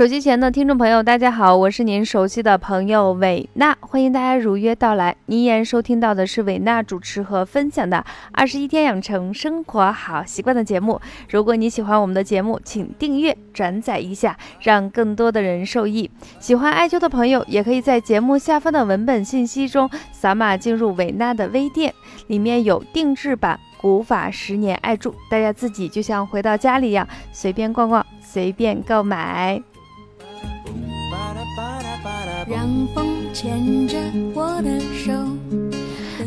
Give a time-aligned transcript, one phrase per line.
[0.00, 5.14] 手机前的听众朋友，大家好，我是您熟悉的朋友伟娜，欢迎大家如约到来。
[5.26, 7.98] 您依然收听到的是伟娜主持和分享的
[8.32, 10.98] 《二十一天养成生活好习惯》的节目。
[11.28, 16.10] 如果你喜欢我们的节目，请订阅、转载一下，让更多的人受益。
[16.38, 21.92] 喜欢艾灸的朋友，也可以在节目下方的文本信息中扫码进入伟娜的微店，
[22.28, 29.62] 里面有定制版古法十年艾柱，大家自己就像回到家里一样，随便逛逛，随便购买。
[32.50, 33.96] 让风牵着
[34.34, 35.12] 我的手。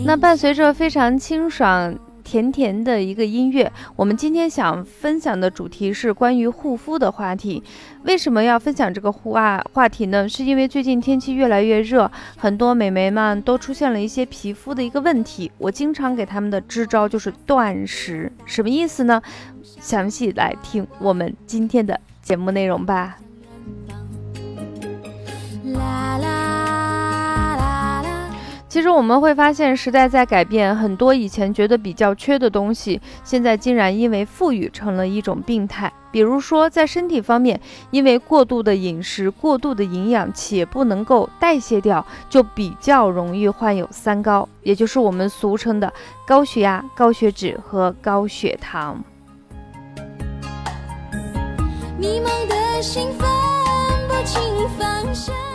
[0.05, 7.61] 那伴随着非常清爽、甜甜的一个音乐，我们今天想分享的主题是关于护肤的话题。
[8.03, 10.27] 为什么要分享这个话话题呢？
[10.29, 15.51] 是因为最近天气越来越热，很多美眉们都出现了一些皮肤的一个问题。
[15.57, 19.21] 我经常给他们的支招就是断食，什么意思呢？
[19.61, 23.17] 详细来听我们今天的节目内容吧。
[28.73, 35.93] 其实我们会发现，时代在改变，很多以前觉得比较缺的东西，现在竟然因为富裕成了一种病态。
[36.11, 45.93] 比如说，在身体方面，因为过度的饮食、过度的营养且不能够代谢掉，就比较容易患有三高，也就是我们俗称的
[46.25, 49.03] 高血压、高血脂和高血糖。
[51.99, 53.29] 迷茫的心分
[54.07, 54.41] 不清
[54.79, 55.52] 方向。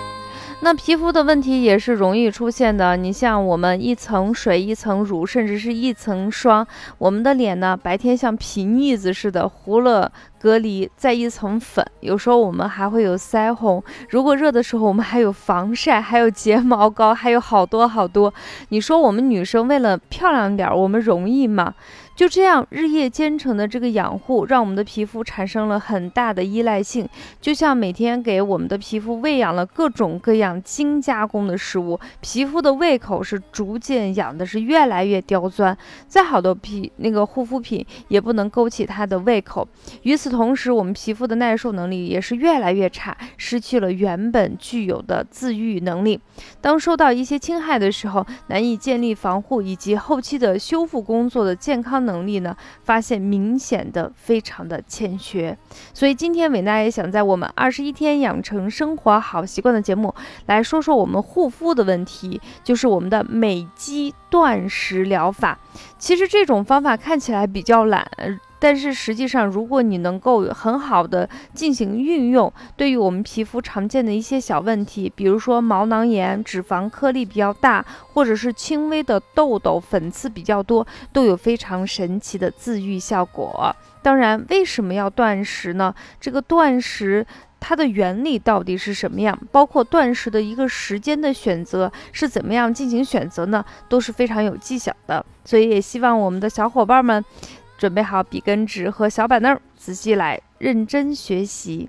[0.69, 2.95] 那皮肤的问题也是容易出现的。
[2.95, 6.67] 你像我们一层水一层乳，甚至是一层霜，
[6.99, 11.83] 我们的脸呢，白天像皮腻子似的糊了隔离，再一层粉。
[12.01, 13.83] 有时候我们还会有腮红。
[14.11, 18.35] 如果热的时候，我们还有防晒，还有睫毛膏，还有好多好多。
[18.69, 21.73] 你说我们女生为了漂亮点，我们容易吗？
[22.19, 27.09] 就这样日夜兼程的这个养护，让我们的皮肤产生了很大的依赖性。
[27.41, 35.79] 就像每天给我们的皮肤喂养了各种各样精加工的食物，皮肤的胃口是逐渐养的是越来越刁钻。
[36.09, 39.69] 再好的皮那个护肤品也不能勾起它的胃口。
[40.03, 46.19] 与此同时，我们皮肤的耐受能力也是越来越差，失去了原本具有的自愈能力。
[46.61, 52.08] 当受到一些侵害的时候，难以建立防护以及后期的修复工作的健康。
[52.11, 52.57] 能力呢？
[52.83, 55.57] 发现明显的非常的欠缺，
[55.95, 60.15] 所以今天伟娜也想在我们二十一天养成生活好习惯的节目
[60.47, 65.59] 来说说我们护肤的问题，就是我们的美肌断食疗法。
[65.99, 68.09] 其实这种方法看起来比较懒。
[68.59, 83.75] 但是实际上，如果你能够很好的进行运用，对于我们皮肤常见的一些小问题，比如说毛囊炎、脂肪颗粒比较大，或者是轻微的痘痘、粉刺比较多，都有非常神奇的自愈效果。
[84.03, 85.95] 当然，为什么要断食呢？
[86.21, 87.27] 这个断食
[87.61, 89.39] 它的原理到底是什么样？
[89.53, 93.65] 包括断食的一个时间的选择是怎么样进行选择呢？
[93.89, 95.25] 都是非常有技巧的。
[95.45, 97.25] 所以也希望我们的小伙伴们。
[97.79, 101.89] 准备好笔跟纸和小板凳，仔细来认真学习。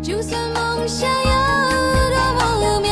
[0.00, 1.26] 就算梦想有
[2.10, 2.90] 多么渺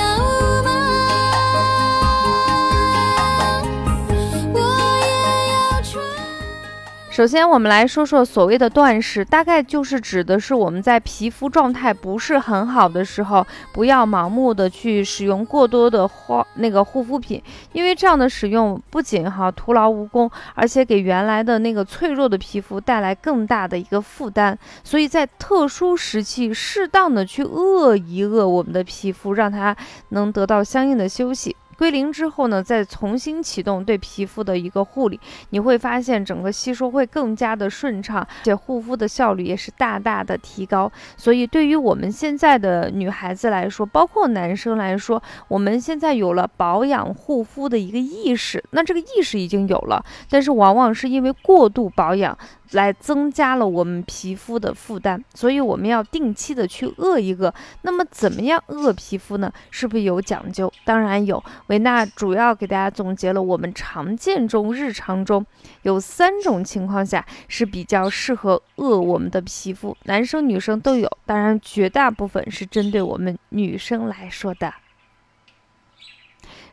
[7.19, 17.43] 首先，我们来说说所谓的断食，大概就是指的是我们在皮肤状态不是很好的时候，不要盲目的去使用过多的化那个护肤品，
[17.73, 24.57] 因为这样的使用不仅哈徒劳无功，而且给原来的那个脆弱的皮肤带来更大的一个负担。
[24.85, 29.77] 所以在特殊时期，适当的去饿一饿我们的皮肤，让它
[30.11, 31.57] 能得到相应的休息。
[31.79, 40.91] 归零之后呢，再重新启动对皮肤的一个护理，你会发现整个吸收会更加的顺畅，且护肤的效率也是大大的提高。
[41.17, 52.37] 所以对于我们现在的女孩子来说，包括男生来说，我们现在有了保养护肤的一个意识，那这个意识已经有了，但是往往是因为过度保养。
[52.73, 57.53] 来增加了我们皮肤的负担，所以我们要定期的去饿一饿。
[57.83, 59.53] 那么怎么样饿皮肤呢？
[59.71, 60.73] 是不是有讲究？
[60.85, 61.43] 当然有。
[61.69, 65.45] 维娜主要给大家总结了我们常见中日常中
[65.83, 74.75] 有三种情况下是比较适合饿我们的皮肤，男生女生都有，当然绝大部分是针对我们女生来说的。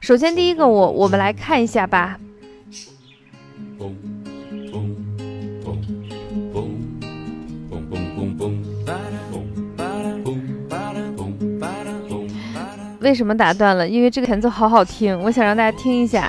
[0.01, 2.19] 首先第一个，我我们来看一下吧。
[13.05, 13.87] 为什么打断了？
[13.87, 16.27] 因为这个前奏好好听，我想让大家听一下。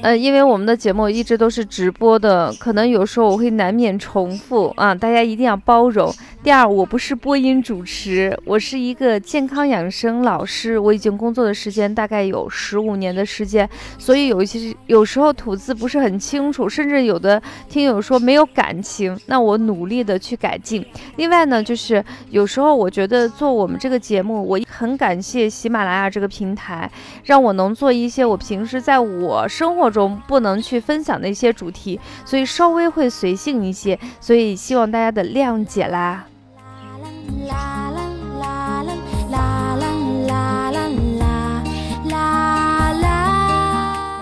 [0.00, 6.14] 呃，因为我们的节目一直都是直播的，可能有时候我会难免重复啊，大家一定要包容。
[6.40, 13.68] 第二，我不是播音主持，我是一个健康养生老师，我已经工作的时间大概有十五年的时间，
[13.98, 20.86] 所以有一些有时候吐字不是很清楚，甚至有的听友说没有感情，那我努力的去改进。
[21.16, 26.90] 另外呢，就是有时候我觉得做我们这个节目，我很感谢喜马拉雅这个平台，
[27.24, 36.24] 让我能做一些我平时在我生活中不能去分享的一些主题，所以稍微会随性一些，所以希望大家的谅解啦。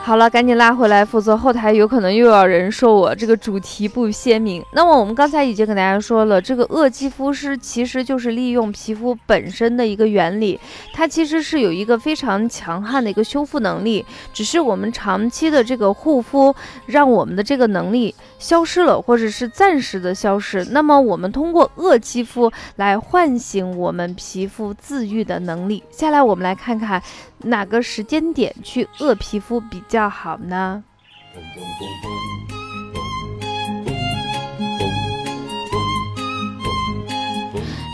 [0.03, 4.65] 好了，赶紧拉回来，否则后台有可能又要人说我这个主题不鲜明。
[4.73, 10.61] 那么我们刚才已经跟大家说了，这个恶肌肤是其实就是利用皮肤本身的一个原理，
[10.95, 16.55] 它其实是有一个非常强悍的一个修复能力，只是我们长期的这个护肤
[16.87, 18.15] 让我们的这个能力。
[18.39, 20.65] 消失了，或者是暂时的消失。
[20.67, 25.83] 那么，我们通过饿肌肤来唤醒我们皮肤自愈的能力。
[25.91, 27.03] 下来，我们来看看
[27.39, 30.83] 哪个时间点去饿皮肤比较好呢？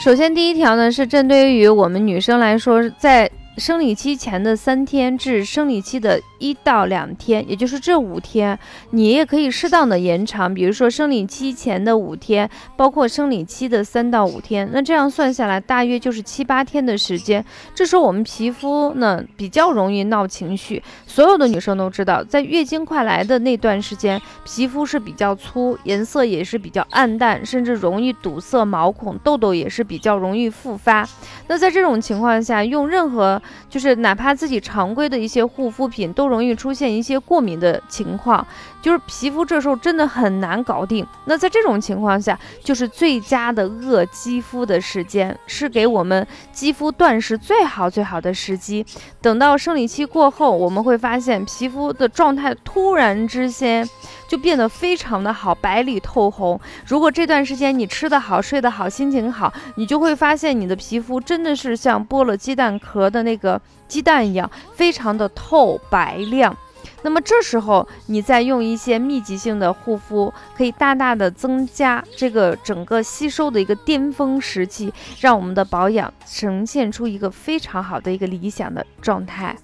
[0.04, 6.20] 首先，第一条呢是针对于我们女生来说，在生理期前的三天至生理期的。
[6.42, 8.58] 一到两天，也就是这五天，
[8.90, 17.44] 你也可以适当的延长，比如说生理期前的五天，包括生理期的三到五天，那这样算下来大约就是七八天的时间。
[17.72, 31.08] 这时候我们皮肤呢比较容易闹情绪，所有的女生都知道，在月经快来的那段时间，皮肤是比较粗，颜色也是比较暗淡，甚至容易堵塞毛孔，痘痘也是比较容易复发。
[31.46, 33.40] 那在这种情况下，用任何
[33.70, 36.31] 就是哪怕自己常规的一些护肤品都。
[36.32, 38.44] 容易出现一些过敏的情况，
[38.80, 41.06] 就是皮肤这时候真的很难搞定。
[41.26, 48.84] 那在这种情况下，就是最佳的饿肌肤的时间，是给我们肌肤断食最好最好的时机。
[49.20, 53.88] 等到生理期过后，我们会发现皮肤的状态突然之间
[54.26, 56.58] 就变得非常的好，白里透红。
[56.86, 63.60] 如果这段时间你吃得好、睡得好、心情好，你就会发现你的皮肤真的是像剥了鸡蛋壳的那个。
[63.88, 66.56] 鸡蛋一样，非常的透白亮。
[67.04, 79.56] 那么这时候，你再用一些密集性的护肤，可以大大的增加这个整个吸收的一个巅峰时期，让我们的保养呈现出一个非常好的一个理想的状态。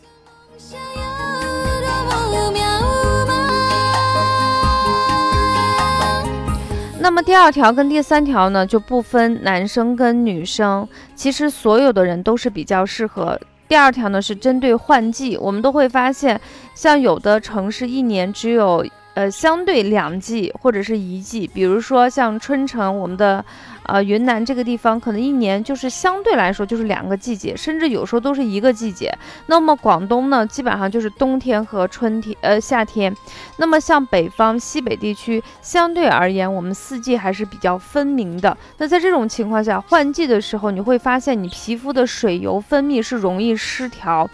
[7.01, 13.41] 那么第二条跟第三条呢，就不分男生跟女生，其实所有的人都是比较适合。
[13.69, 16.41] 第二条呢是针对换季，我们都会发现，
[16.75, 18.85] 像有的城市一年只有
[19.19, 23.45] 呃相对两季或者是一季，比如说像春城，我们的。
[23.89, 29.11] 呃，云南这个地方可能一年就是相对来说就是两个季节，甚至有时候都是一个季节。
[29.47, 33.17] 那么广东呢，基本上就是冬天和春天，呃，夏天。
[33.57, 38.55] 那么像北方、西北地区，相对而言，我们四季还是比较分明的。
[38.77, 44.29] 那在这种情况下，换季的时候，你会发现你皮肤的水油分泌是容易失调，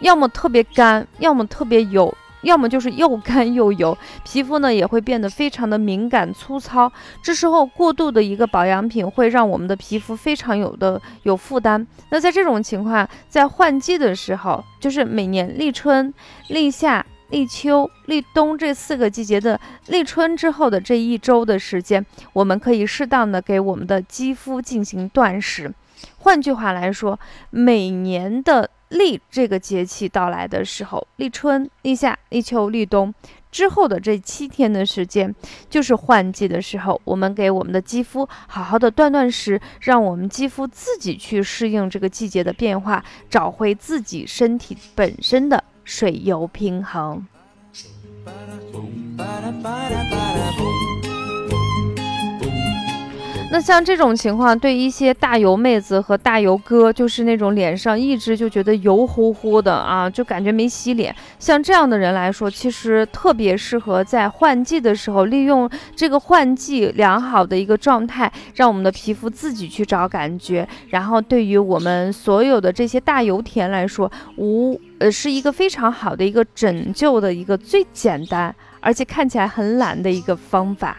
[0.00, 2.14] 要么特别干，要么特别油。
[2.42, 6.90] 要么就是又干又油，皮肤呢也会变得非常的敏感粗糙。
[7.22, 11.86] 这时候过度的一个保养品会让我们的皮肤非常有的有负担。
[12.10, 16.12] 那在这种情况，在换季的时候，就是每年立春、
[16.48, 25.72] 立夏、立秋、立冬这四个季节的立春之后的这一周的时间，我们可以适当的给我们的肌肤进行断食。
[26.18, 27.18] 换句话来说，
[27.50, 28.70] 每年的。
[28.88, 33.12] 立这个节气到来的时候，立春、立夏、立秋、立冬
[33.50, 35.34] 之后的这七天的时间，
[35.70, 37.00] 就是换季的时候。
[37.04, 47.26] 我们给我们的肌肤好好的断断食，让我们肌肤自己去适应这个季节的变化，找回自己身体本身的水油平衡。
[53.50, 70.68] 那像这种情况，对一些大油妹子和大油哥，就是那种脸上一直就觉得油乎乎的啊，就感觉没洗脸，像这样的人来说，其实特别适合在换季的时候，利用这个换季良好的一个状态，让我们的皮肤自己去找感觉。
[70.90, 80.98] 然后对于我们所有的这些大油田来说，无呃是一个非常好的一个拯救的一个最简单，而且看起来很懒的一个方法。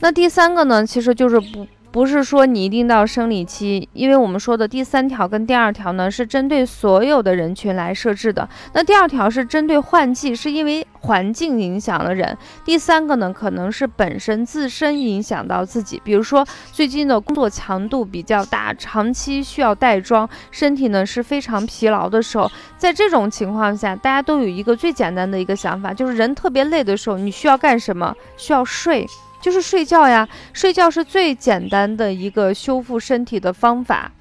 [0.00, 1.66] 那第三个呢，其实就是不。
[1.92, 8.48] 不是说你一定到生理期，因为我们说的第三条跟第二条呢是针对所有的人群来设置的。
[8.72, 12.36] 那第二条是针对换季，是因为环境影响了人。
[12.64, 28.14] 第三个呢，可能是本身自身影响到自己，比如说最近的工作强度比较大，长期需要带妆，身体呢是非常疲劳的时候，在这种情况下，大家都有一个最简单的一个想法，就是人特别累的时候，你需要干什么？
[28.36, 29.04] 需要睡。
[29.40, 34.12] 就是睡觉呀，睡觉是最简单的一个修复身体的方法。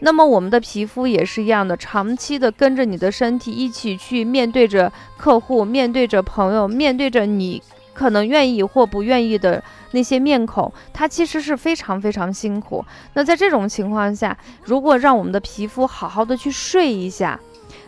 [0.00, 7.60] 那么我们的皮肤也是一样的，长期的跟着你的身体一起去面对着客户，面对着朋友，面对着你
[7.92, 12.84] 可能愿意或不愿意的那些面孔，它其实是非常非常辛苦。
[13.14, 17.40] 那在这种情况下，如果让我们的皮肤好好的去睡一下，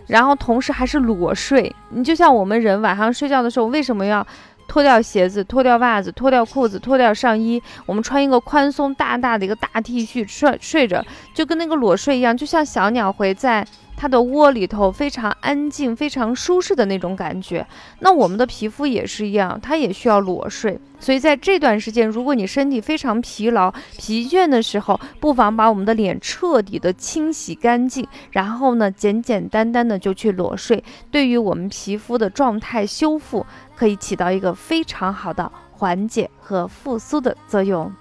[0.09, 4.26] 然后同时还是裸睡，你就像我们人晚上睡觉的时候，为什么要？
[4.71, 13.67] 脱掉鞋子，脱掉袜子，脱掉裤子，脱掉上衣，我们穿一个宽松大大的一个大 T 恤睡睡着，就跟那个裸睡一样，就像小鸟回在。
[14.00, 17.66] 它的窝里头非常安静、非常舒适的那种感觉。
[17.99, 20.80] 那我们的皮肤也是一样，它也需要裸睡。
[20.99, 33.45] 所以在这段时间，如果你身体非常疲劳、疲倦的时候，不妨把我们的脸彻底的清洗干净，然后呢，简简单单的就去裸睡，对于我们皮肤的状态修复，
[33.76, 37.92] 可以起到一个非常好的缓解和复苏的作用。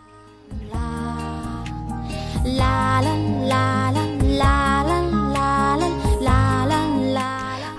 [0.72, 0.80] 啦
[2.58, 3.12] 啦啦
[3.50, 3.79] 啦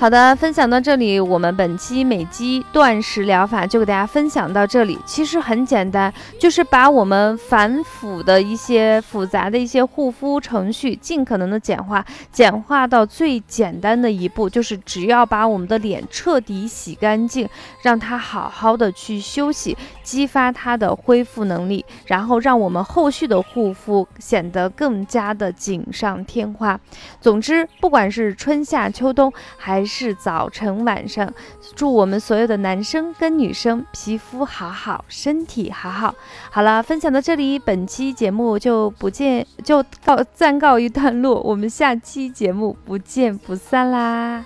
[0.00, 4.98] 好的，分享到这里，我们本期美肌断食疗法就给大家分享到这里。
[5.04, 12.02] 其实很简单，就是把我们繁复的一些复杂的一些护肤程序，尽可能的简化，
[12.32, 17.46] 简化到最简单的一步，就是只要把我们的脸彻底洗干净，
[17.82, 26.80] 让它好好的去休息，激发它的恢复能力，然后让我们后续的护肤显得更加的锦上添花。
[27.20, 31.28] 总之，不管是春夏秋冬，还是早晨晚上，
[31.74, 36.14] 祝我们所有的男生跟女生皮肤好好，身体好好。
[36.48, 44.44] 好了，分享到这里，本期节目就不见就告暂告一段落，我们下期节目不见不散啦。